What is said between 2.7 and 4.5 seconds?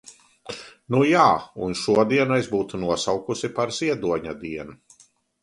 nosaukusi par Ziedoņa